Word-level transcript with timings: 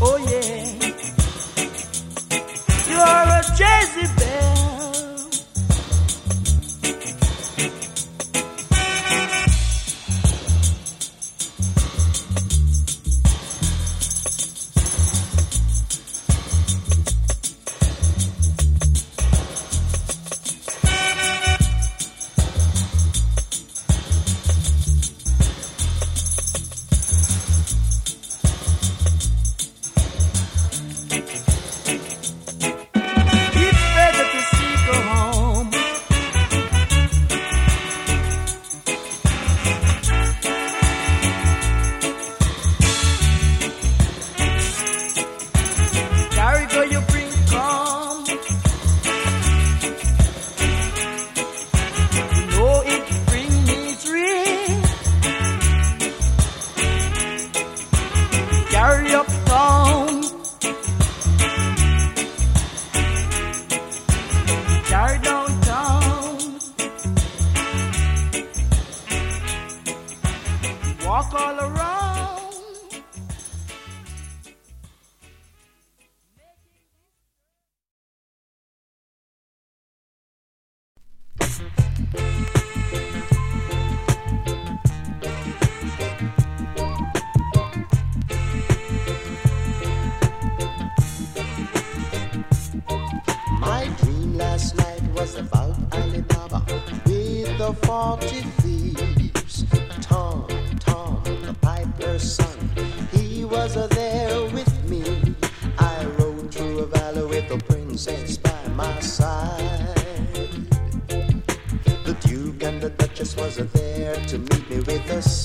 Oh 0.00 0.16
yeah. 0.30 0.64
You 2.88 2.98
are 2.98 3.28
a 3.28 3.42
Jezebel. 3.56 4.17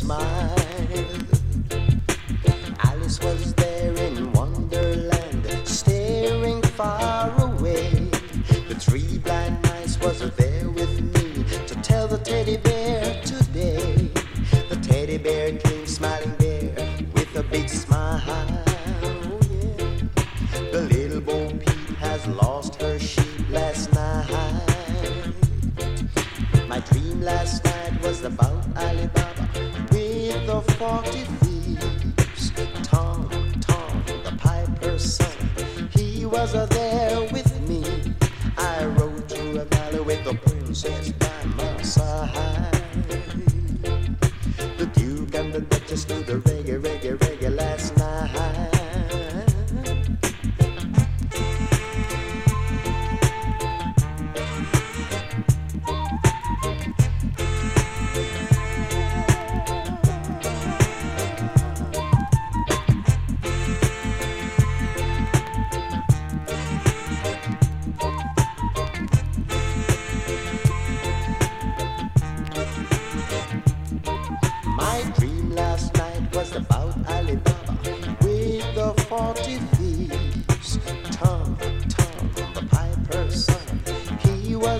Smile. 0.04 0.63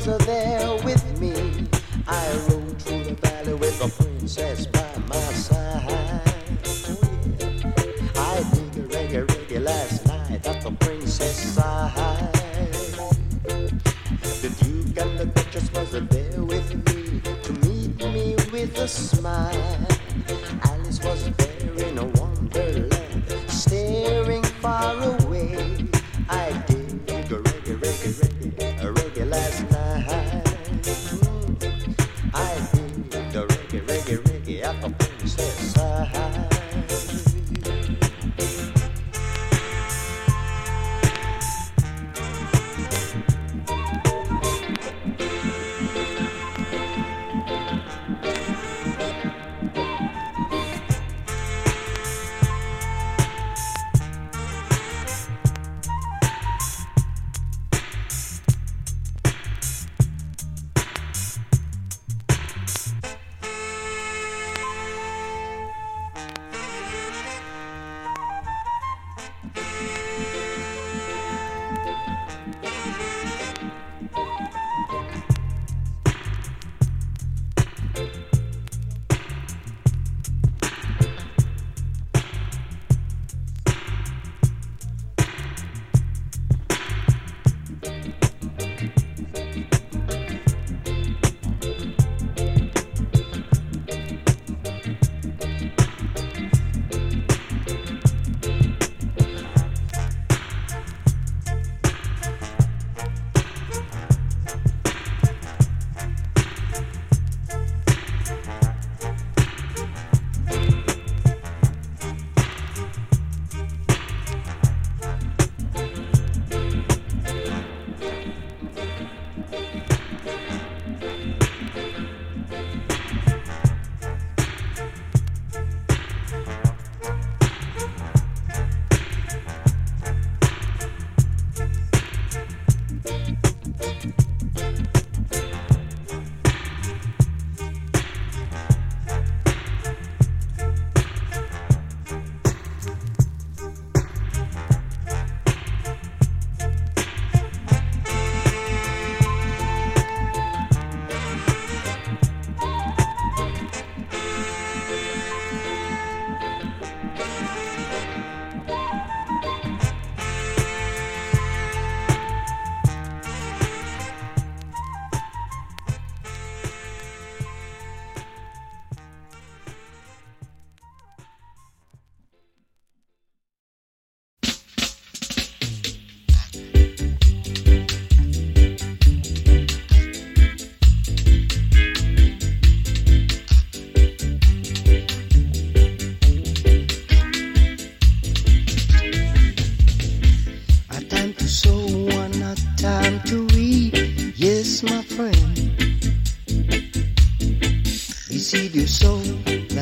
Was 0.06 0.18
there 0.26 0.63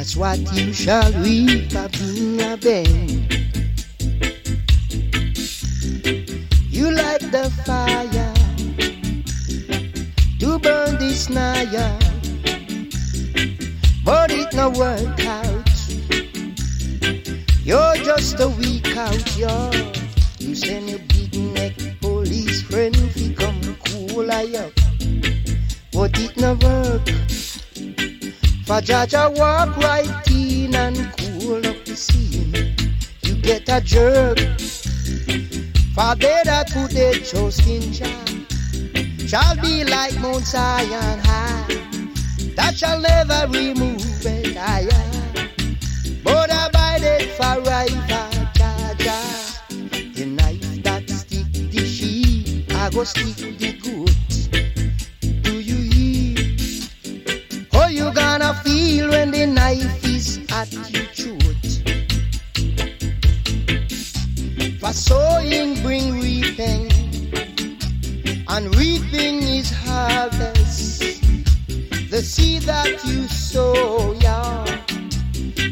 what 0.02 0.40
you 0.54 0.74
shall 0.74 1.12
reap 1.22 1.76
of 1.76 1.92
being 1.92 2.42
a 2.42 2.58
band. 2.58 3.32
You 6.72 6.90
light 6.90 7.22
the 7.32 7.52
fire 7.64 8.34
to 10.40 10.58
burn 10.58 10.98
this 10.98 11.30
naya, 11.30 12.00
but 14.04 14.32
it 14.32 14.52
no 14.56 14.72
work 14.72 15.24
out. 15.28 15.70
You're 17.64 17.96
just 17.98 18.40
a 18.40 18.50
weak 18.50 18.98
out, 18.98 19.38
yo. 19.38 19.70
You 20.40 20.56
send 20.56 20.90
your 20.90 21.00
big 21.10 21.36
neck 21.54 21.74
police 22.02 22.64
friend 22.64 22.96
fi 23.12 23.36
come 23.36 23.78
cool 23.86 24.32
I 24.32 24.46
up, 24.58 24.74
but 25.92 26.20
it 26.20 26.36
no 26.38 26.56
work. 26.56 27.31
For 28.72 28.80
Jah 28.80 29.06
Jah 29.06 29.30
walk 29.36 29.76
right 29.80 30.32
in 30.32 30.74
and 30.74 30.96
cool 31.18 31.58
up 31.58 31.84
the 31.84 31.94
scene. 31.94 32.56
You 33.22 33.36
get 33.36 33.68
a 33.68 33.82
jerk. 33.82 34.38
For 35.94 36.16
they 36.16 36.40
that 36.46 36.72
put 36.72 36.92
their 36.92 37.16
trust 37.16 37.68
in 37.68 37.92
Jah 37.92 38.08
shall 39.28 39.58
be 39.58 39.84
like 39.84 40.18
Mount 40.22 40.46
Zion 40.46 41.20
high. 41.20 41.66
That 42.56 42.74
shall 42.78 43.02
never 43.02 43.46
remove 43.52 44.26
it 44.26 44.56
higher. 44.56 44.88
But 46.24 46.50
abide 46.50 47.04
abided 47.04 47.30
forever, 47.32 47.90
Jah 48.56 48.96
Jah. 49.00 49.68
The 50.16 50.26
knife 50.28 50.84
that 50.84 51.10
stick 51.10 51.52
the 51.52 51.86
sheep, 51.86 52.72
I 52.72 52.90
go 52.90 53.04
stick 53.04 53.61
knife 59.76 60.04
is 60.04 60.40
attitude. 60.52 61.46
For 64.80 64.94
sowing 64.94 65.82
bring 65.82 66.20
reaping, 66.20 66.92
and 68.50 68.76
reaping 68.76 69.44
is 69.44 69.72
harvest. 69.72 71.22
The 72.10 72.22
seed 72.22 72.64
that 72.64 73.06
you 73.06 73.28
sow, 73.28 74.14
yeah, 74.20 74.66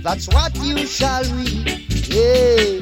that's 0.02 0.28
what 0.30 0.56
you 0.64 0.86
shall 0.86 1.24
reap. 1.36 1.68
Yeah. 2.08 2.79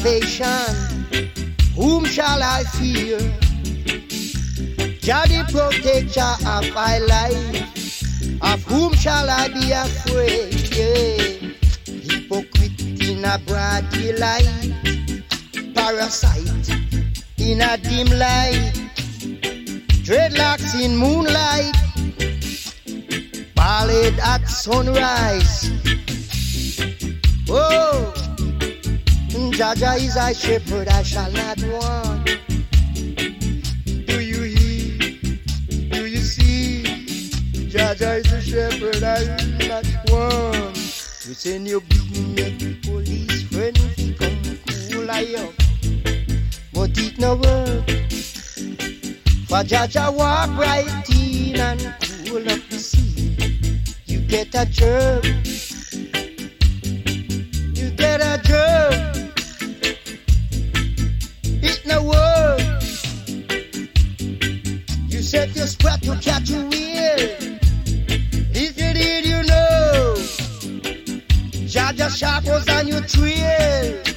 Salvation. 0.00 1.04
Whom 1.74 2.04
shall 2.04 2.42
I 2.42 2.64
fear? 2.64 3.18
Jah 5.00 5.24
the 5.26 5.44
protector 5.52 6.32
of 6.48 6.74
my 6.74 6.98
life. 6.98 8.42
Of 8.42 8.62
whom 8.64 8.94
shall 8.94 9.28
I 9.28 9.48
be 9.48 9.72
afraid? 9.72 10.54
Yeah. 10.74 11.50
Hypocrite 11.84 12.80
in 13.08 13.24
a 13.24 13.38
broad 13.46 13.88
daylight. 13.90 14.48
Parasite 15.74 16.68
in 17.38 17.60
a 17.60 17.76
dim 17.76 18.08
light. 18.18 18.72
Dreadlocks 20.04 20.74
in 20.80 20.96
moonlight. 20.96 21.76
Ballad 23.54 24.18
at 24.20 24.48
sunrise. 24.48 25.70
Oh, 27.48 28.19
Jah 29.30 29.74
Jah 29.76 29.94
is 29.94 30.16
a 30.16 30.34
shepherd, 30.34 30.88
I 30.88 31.02
shall 31.04 31.30
not 31.30 31.62
want. 31.62 32.26
Do 34.06 34.20
you 34.20 34.42
hear? 34.42 35.18
Do 35.90 36.06
you 36.06 36.18
see? 36.18 36.82
Jah 37.68 37.94
Jah 37.94 38.14
is 38.16 38.32
a 38.32 38.42
shepherd, 38.42 39.02
I 39.04 39.22
shall 39.22 39.68
not 39.68 39.86
want. 40.10 40.76
You 41.26 41.34
send 41.34 41.68
your 41.68 41.80
neck 42.34 42.58
police 42.82 43.42
friend 43.44 43.76
to 43.76 44.14
come 44.14 44.58
cool 44.66 45.08
I 45.08 45.32
up, 45.38 45.54
but 46.72 46.98
it 46.98 47.18
no 47.20 47.36
work. 47.36 47.88
For 49.46 49.62
Jah 49.62 49.86
Jah 49.86 50.10
walk 50.10 50.50
right 50.58 51.10
in 51.10 51.54
and 51.54 51.94
cool 52.26 52.50
up 52.50 52.60
the 52.68 52.78
sea. 52.78 53.80
You 54.06 54.20
get 54.22 54.54
a 54.56 54.66
jerk 54.66 55.24
Your 65.70 66.00
to 66.00 66.16
catch 66.16 66.50
you 66.50 66.68
you 69.24 69.42
know. 69.44 70.16
Jah 71.66 71.92
Jah 71.94 72.10
on 72.68 72.88
your 72.88 73.02
trail. 73.02 74.09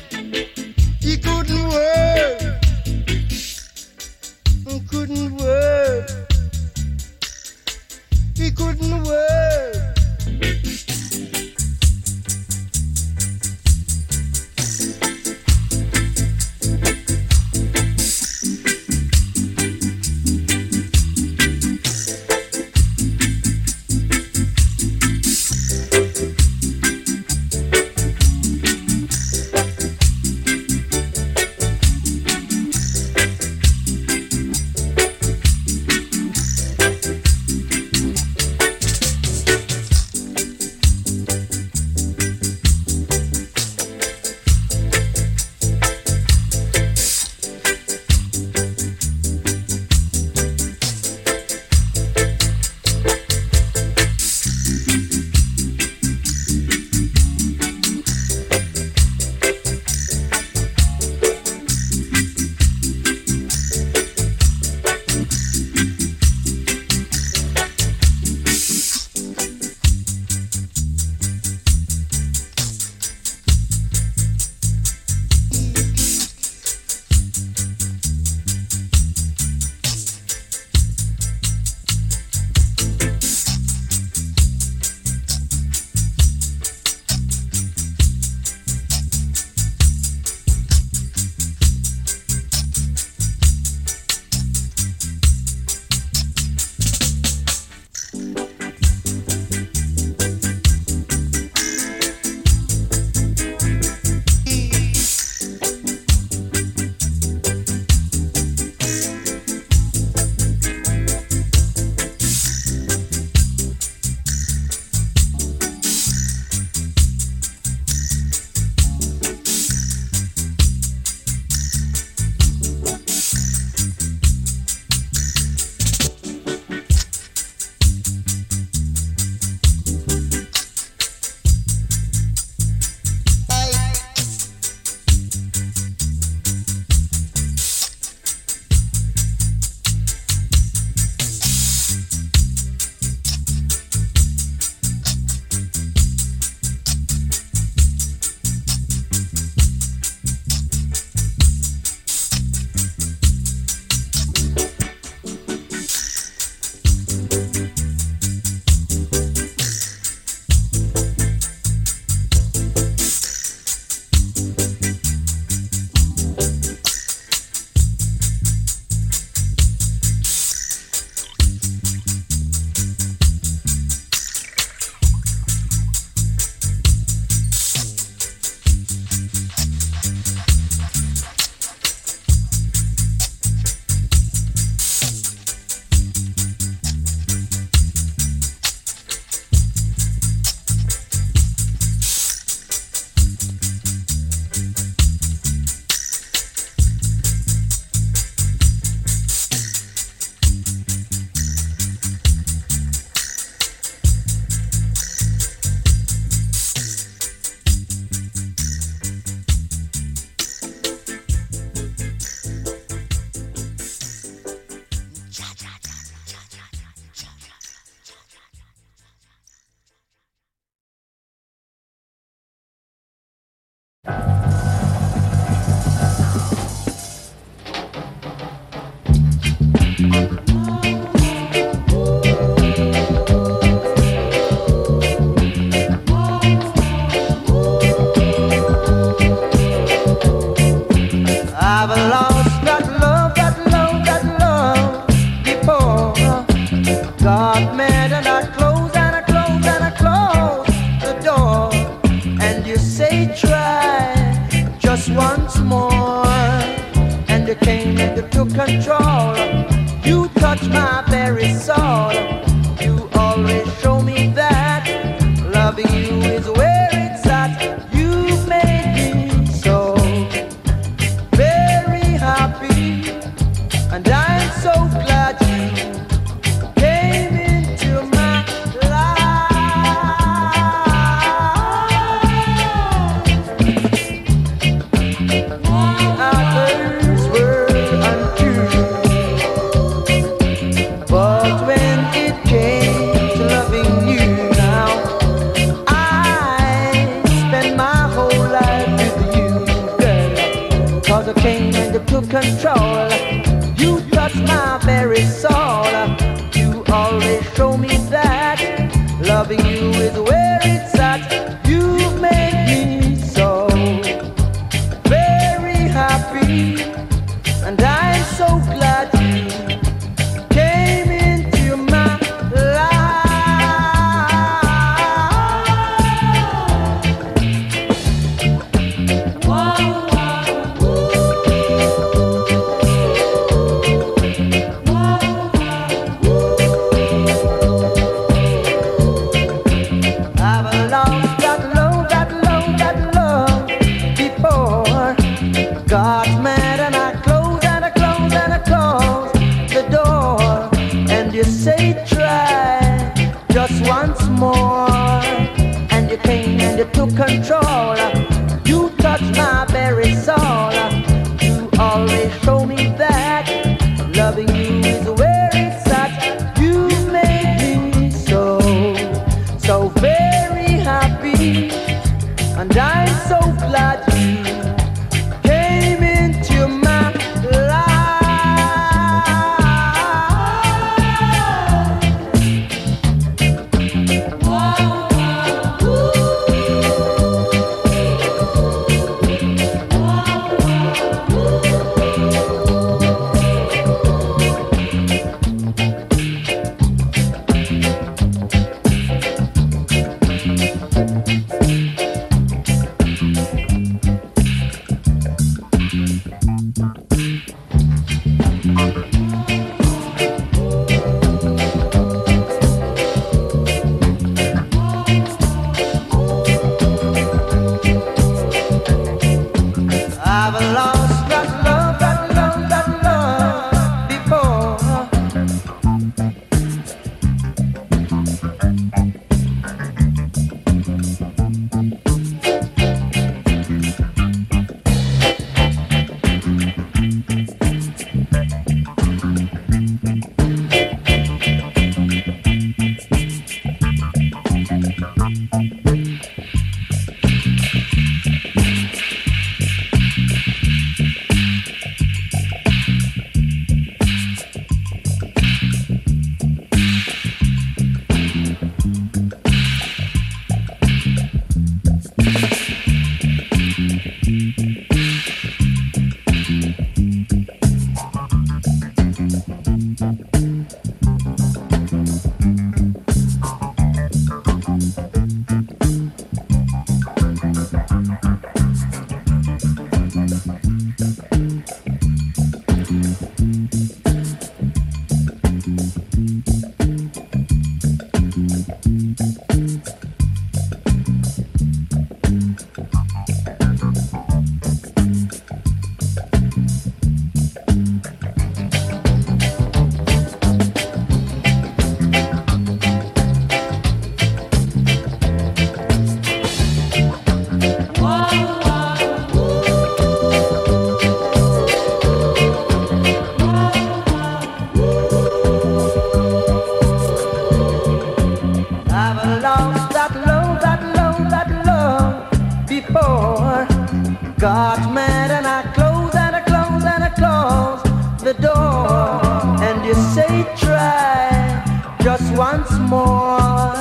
more. 532.90 533.76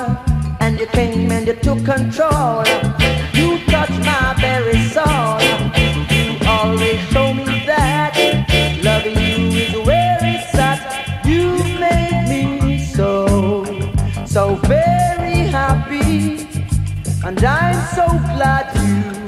And 0.60 0.78
you 0.78 0.86
came 0.86 1.30
and 1.30 1.46
you 1.46 1.54
took 1.54 1.84
control. 1.84 2.64
You 3.34 3.58
touched 3.66 3.98
my 4.00 4.34
very 4.38 4.80
soul. 4.94 5.40
You 6.14 6.38
always 6.46 7.00
show 7.10 7.34
me 7.34 7.64
that 7.66 8.12
loving 8.82 9.18
you 9.18 9.38
is 9.62 9.72
very 9.84 10.36
sad. 10.52 10.78
You 11.24 11.58
made 11.80 12.26
me 12.28 12.78
so, 12.78 13.64
so 14.26 14.56
very 14.66 15.48
happy. 15.58 16.46
And 17.24 17.42
I'm 17.44 17.78
so 17.96 18.06
glad 18.34 18.66
you. 18.76 19.21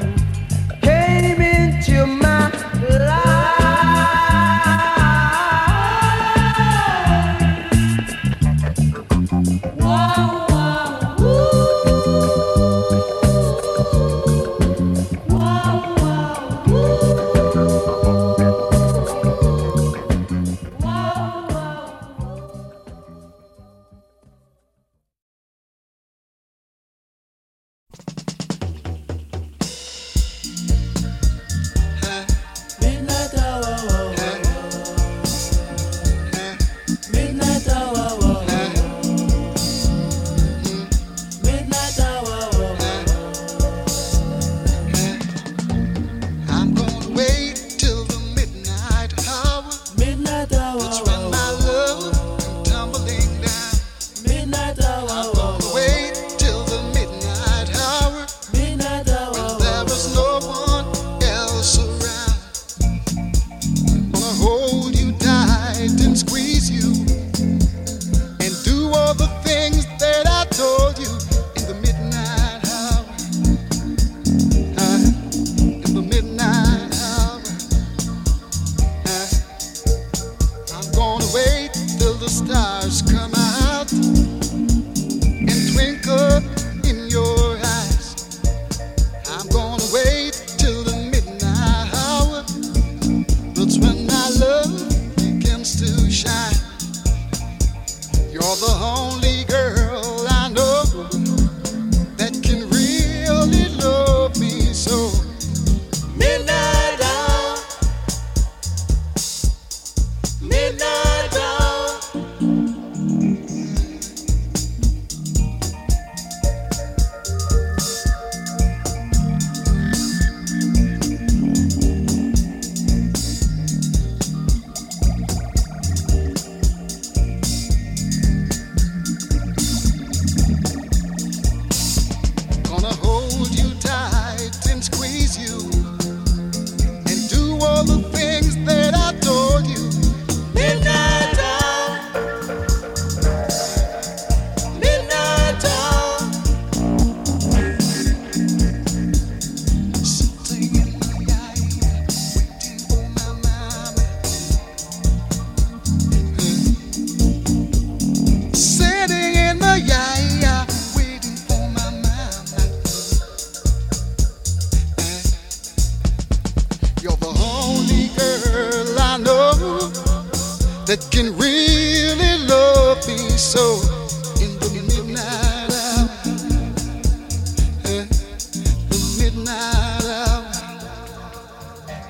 the 82.24 82.30
stars 82.30 83.02
come 83.02 83.34
out. 83.34 84.33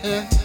Yeah. 0.05 0.44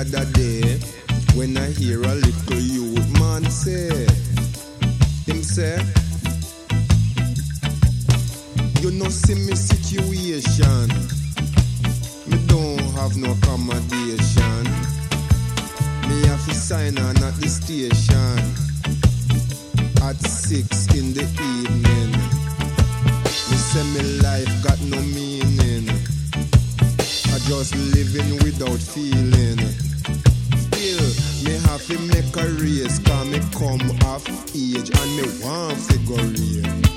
other 0.00 0.24
day 0.32 0.78
when 1.34 1.54
I 1.58 1.68
hear 1.72 2.00
a 2.00 2.14
little 2.14 2.58
youth 2.58 3.20
man 3.20 3.44
say, 3.50 4.06
him 5.26 5.42
say, 5.42 5.76
you 8.80 8.92
know 8.92 9.10
see 9.10 9.34
me 9.34 9.54
situation, 9.54 10.88
me 12.28 12.38
don't 12.46 12.80
have 12.96 13.14
no 13.18 13.32
accommodation, 13.32 14.64
me 16.08 16.26
have 16.28 16.44
to 16.48 16.54
sign 16.54 16.96
on 16.96 17.16
at 17.18 17.34
the 17.34 17.48
station 17.48 18.38
at 20.00 20.16
six 20.16 20.86
in 20.96 21.12
the 21.12 21.24
evening. 21.52 22.12
Me 23.50 23.56
say 23.68 23.84
me 23.92 24.02
life 24.22 24.62
got 24.64 24.80
no 24.80 24.98
meaning, 25.12 25.90
I 27.34 27.38
just 27.50 27.76
living 27.76 28.36
without 28.44 28.78
feeling 28.80 29.89
fi 31.80 31.96
make 32.06 32.36
a 32.36 32.46
race, 32.62 32.98
cause 33.00 33.26
me 33.26 33.40
come 33.52 33.90
off 34.06 34.26
age 34.54 34.90
and 34.90 35.16
me 35.16 35.24
want 35.42 35.78
to 35.88 35.98
go 36.06 36.16
figurine. 36.16 36.89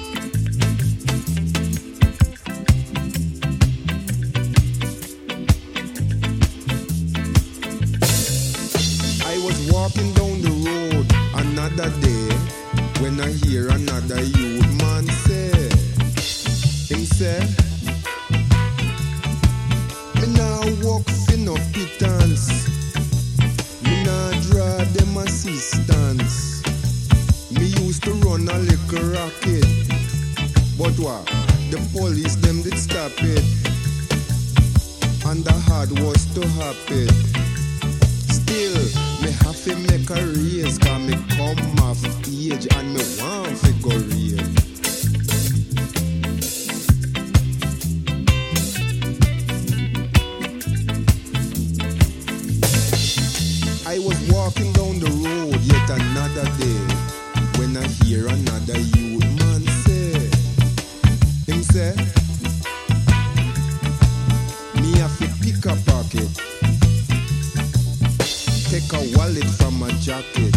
wallet 69.24 69.45
from 69.45 69.80
my 69.80 69.89
jacket. 70.01 70.53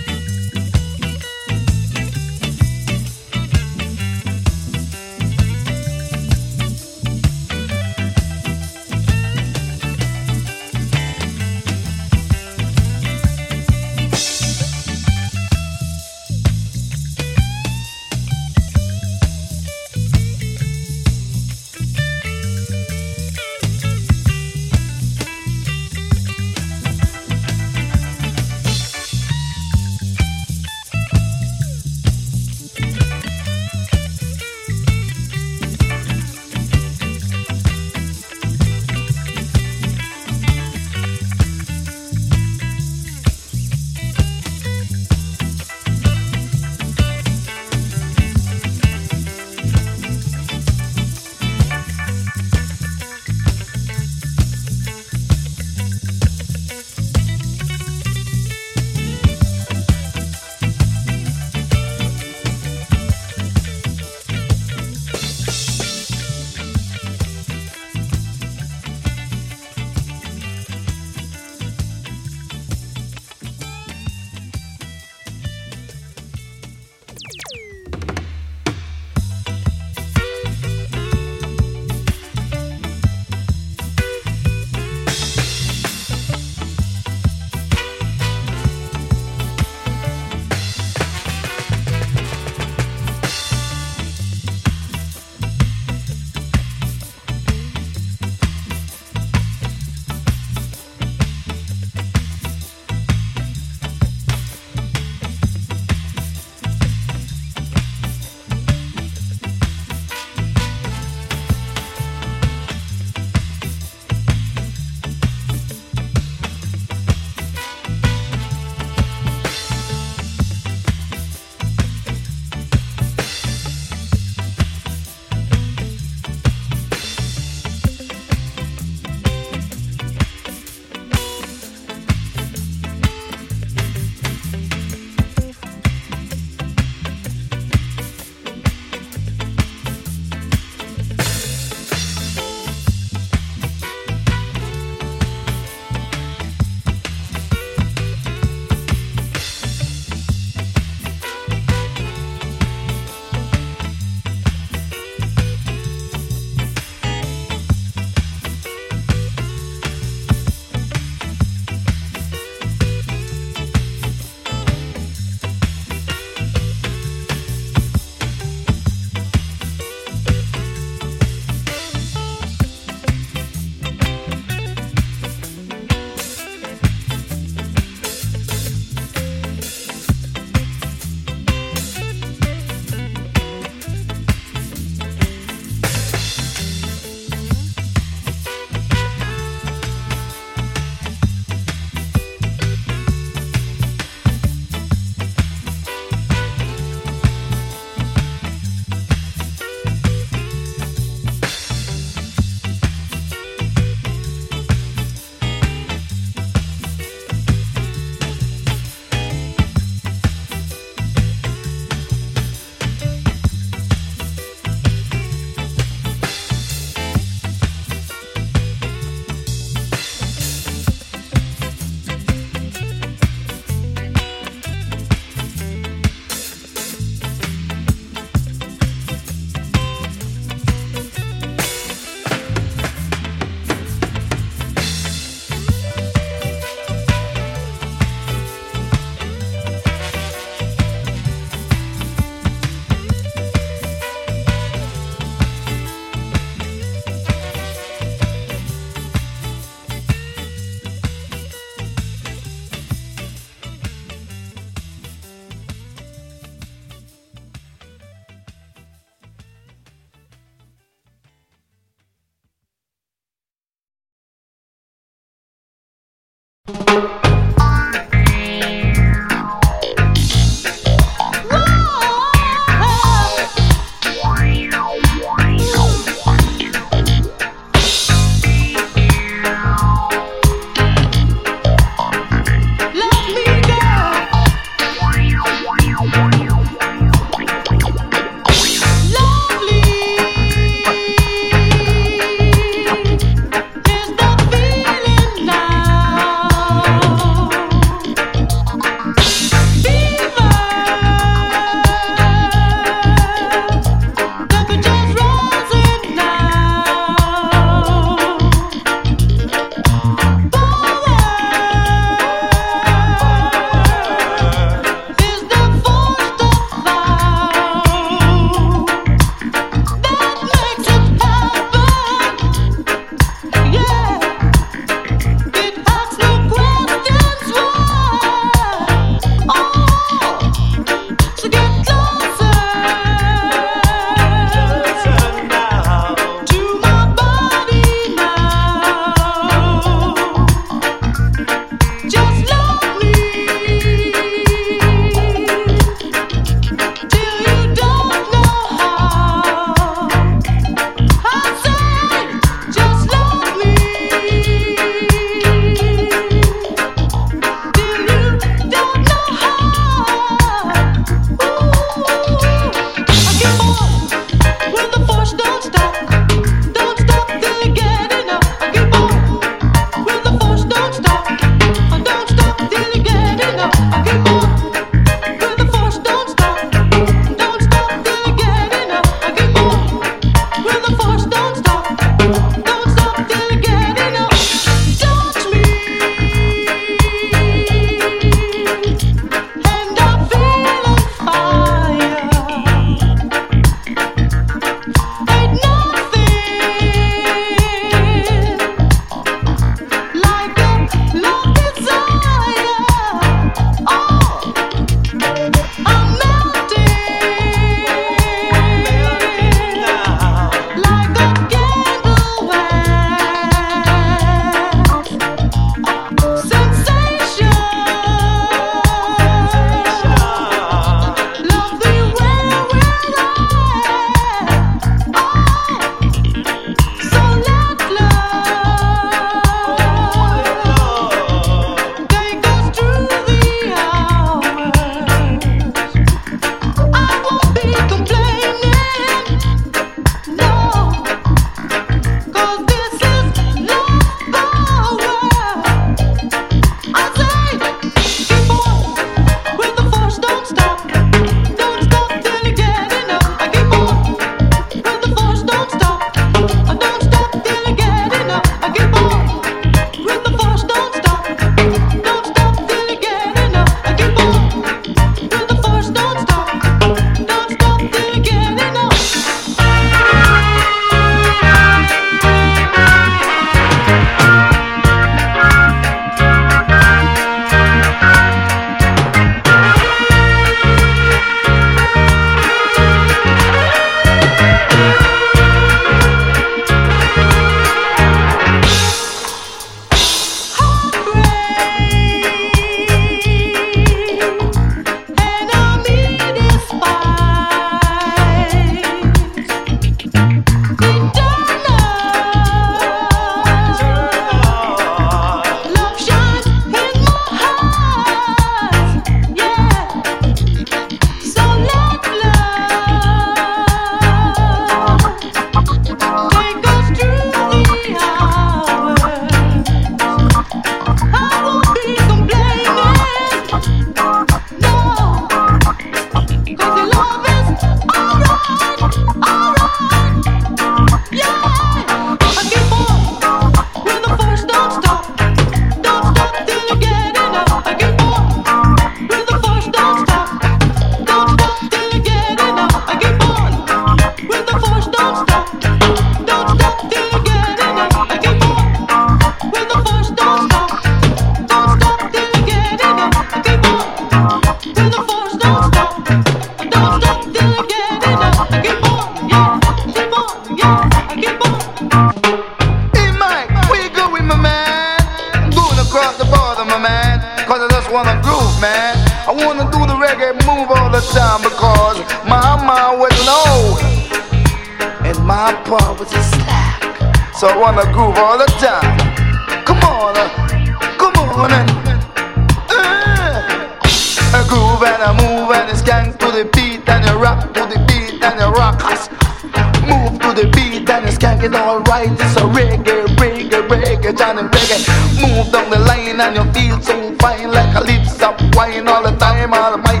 Alright. 591.64 592.10
It's 592.12 592.36
a 592.36 592.44
reggae, 592.56 593.06
reggae, 593.16 593.68
reggae, 593.68 594.16
Johnny 594.16 594.42
reggae. 594.42 594.80
Move 595.20 595.52
down 595.52 595.70
the 595.70 595.78
line 595.80 596.20
and 596.20 596.36
you 596.36 596.44
feel 596.52 596.80
so 596.80 597.14
fine 597.16 597.50
like 597.50 597.74
a 597.76 597.80
lips 597.80 598.20
up 598.20 598.40
wine 598.54 598.88
all 598.88 599.02
the 599.02 599.16
time. 599.16 599.52
All 599.54 599.76
my 599.78 600.00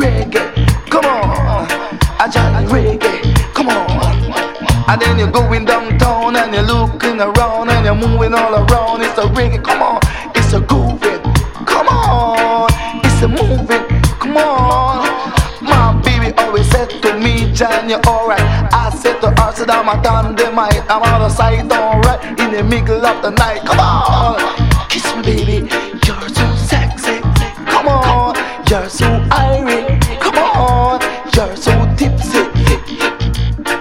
reggae, 0.00 0.44
come 0.90 1.04
on, 1.04 1.66
a 2.20 2.30
Johnny 2.32 2.66
reggae, 2.66 3.54
come 3.54 3.68
on. 3.68 3.90
And 4.88 5.00
then 5.00 5.18
you're 5.18 5.30
going 5.30 5.64
downtown 5.64 6.36
and 6.36 6.52
you're 6.52 6.62
looking 6.62 7.20
around 7.20 7.70
and 7.70 7.84
you're 7.84 7.94
moving 7.94 8.34
all 8.34 8.54
around. 8.54 9.02
It's 9.02 9.18
a 9.18 9.22
reggae, 9.22 9.62
come 9.62 9.82
on, 9.82 10.00
it's 10.34 10.52
a 10.52 10.60
grooving, 10.60 11.22
come 11.66 11.88
on, 11.88 12.70
it's 13.04 13.22
a 13.22 13.28
moving, 13.28 13.86
come 14.18 14.36
on. 14.36 15.32
My 15.62 16.00
baby 16.02 16.34
always 16.38 16.68
said 16.70 16.90
to 17.02 17.18
me, 17.18 17.52
John, 17.52 17.88
you're 17.88 18.00
alright. 18.06 18.40
I 18.72 18.90
said 18.90 19.20
to 19.20 19.30
her, 19.30 19.52
said 19.54 19.70
I'm 19.70 19.88
a 19.88 20.02
dynamite. 20.02 20.21
I'm 20.92 21.02
on 21.04 21.20
the 21.22 21.30
side, 21.30 21.72
alright, 21.72 22.38
in 22.38 22.52
the 22.52 22.62
middle 22.62 23.02
of 23.02 23.22
the 23.22 23.30
night. 23.30 23.62
Come 23.64 23.80
on, 23.80 24.36
kiss 24.90 25.06
me, 25.16 25.22
baby. 25.22 25.66
You're 26.04 26.28
so 26.28 26.54
sexy. 26.54 27.20
Come 27.64 27.88
on, 27.88 28.36
you're 28.68 28.90
so 28.90 29.08
irie. 29.30 29.98
Come 30.20 30.36
on, 30.36 31.00
you're 31.34 31.56
so 31.56 31.72
tipsy. 31.96 32.44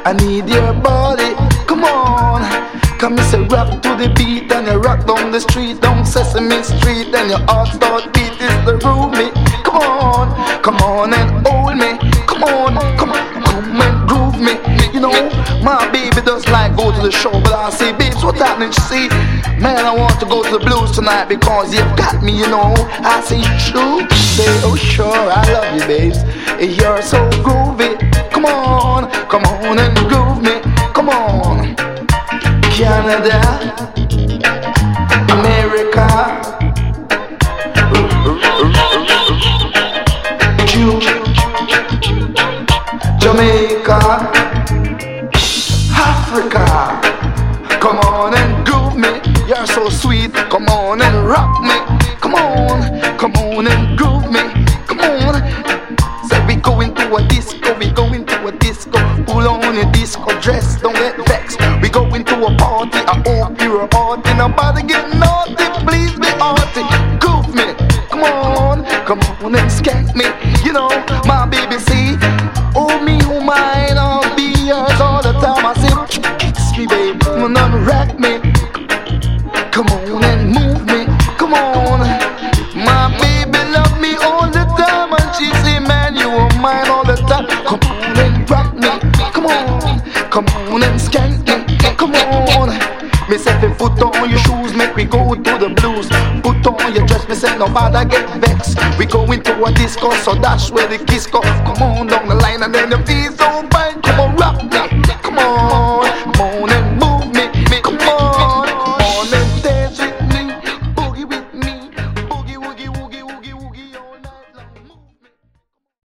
I 0.06 0.14
need 0.14 0.48
your 0.48 0.72
body. 0.72 1.36
Come 1.68 1.84
on. 1.84 2.48
Come 2.98 3.18
and 3.18 3.28
say 3.28 3.42
rock 3.48 3.82
to 3.82 3.90
the 3.98 4.14
beat 4.16 4.50
and 4.54 4.68
you 4.68 4.80
rock 4.80 5.06
down 5.06 5.32
the 5.32 5.42
street, 5.42 5.82
down 5.82 6.06
Sesame 6.06 6.64
Street, 6.64 7.14
and 7.14 7.30
your 7.32 7.40
heart 7.50 7.68
start 7.76 7.91
my 15.64 15.90
baby 15.92 16.22
does 16.26 16.48
like 16.50 16.76
go 16.76 16.92
to 16.92 17.02
the 17.02 17.12
show, 17.12 17.32
but 17.32 17.54
I 17.54 17.70
say, 17.70 17.92
babes, 17.94 18.24
what 18.24 18.36
happening? 18.38 18.72
She 18.72 18.82
say, 18.82 19.08
man, 19.60 19.86
I 19.86 19.94
want 19.96 20.20
to 20.20 20.26
go 20.26 20.44
to 20.44 20.58
the 20.58 20.60
blues 20.60 20.92
tonight 20.92 21.26
because 21.30 21.74
you've 21.74 21.96
got 21.96 22.24
me, 22.24 22.38
you 22.38 22.48
know. 22.48 22.74
I 23.04 23.22
say, 23.22 23.42
true. 23.70 24.08
Say, 24.16 24.48
oh 24.64 24.76
sure, 24.76 25.06
I 25.08 25.44
love 25.54 25.76
you, 25.76 25.88
babes. 25.88 26.24
You're 26.60 27.02
so 27.02 27.30
groovy. 27.46 27.98
Come 28.32 28.46
on, 28.46 29.12
come 29.30 29.44
on 29.44 29.78
and 29.80 29.98
groove 30.10 30.42
me. 30.42 30.62
Come 30.94 31.10
on. 31.10 31.76
Canada, 32.72 33.40
America, 35.30 36.08
Cuba, 40.66 41.14
Jamaica, 43.20 44.51
Africa. 46.34 46.64
Come 47.82 48.00
on 48.00 48.34
and 48.34 48.66
groove 48.66 48.96
me. 48.96 49.20
You're 49.50 49.68
so 49.68 49.90
sweet. 49.90 50.34
Come 50.34 50.66
on 50.68 51.02
and 51.02 51.28
rock 51.28 51.62
me. 51.62 51.76
Come 52.22 52.36
on, 52.36 53.02
come 53.18 53.34
on 53.34 53.68
and 53.68 53.98
groove 53.98 54.32
me. 54.32 54.40
Come 54.88 55.02
on. 55.02 55.44
Say 56.30 56.40
we 56.48 56.56
going 56.56 56.96
to 56.96 57.16
a 57.16 57.28
disco, 57.28 57.78
we 57.78 57.92
going 57.92 58.26
to 58.26 58.48
a 58.48 58.52
disco. 58.54 58.98
Pull 59.26 59.46
on 59.46 59.76
your 59.76 59.92
disco 59.92 60.32
dress, 60.40 60.80
don't 60.80 60.96
get 60.96 61.18
vexed. 61.28 61.60
We 61.82 61.90
going 61.90 62.24
to 62.24 62.46
a 62.46 62.56
party, 62.56 63.00
I 63.00 63.22
hope 63.28 63.62
you're 63.62 63.82
a 63.82 63.88
party. 63.90 64.34
Nobody 64.36 64.88
get 64.88 65.14
naughty, 65.18 65.68
please 65.86 66.18
be 66.18 66.30
arty. 66.40 66.88
Groove 67.20 67.54
me, 67.54 67.76
come 68.10 68.24
on, 68.24 68.86
come 69.04 69.20
on 69.44 69.56
and 69.56 69.70
skank 69.70 70.16
me. 70.16 70.41
Nobody 97.62 98.10
get 98.10 98.26
vexed. 98.42 98.78
We 98.98 99.06
go 99.06 99.32
into 99.32 99.54
a 99.64 99.72
disco, 99.72 100.10
so 100.26 100.34
that's 100.34 100.72
where 100.72 100.88
the 100.88 100.98
kiss 101.06 101.28
go. 101.28 101.42
Come 101.42 101.82
on 101.84 102.08
down 102.08 102.28
the 102.28 102.36
line, 102.36 102.64
and 102.64 102.74
then 102.74 102.90
the 102.90 102.98
fine. 102.98 103.41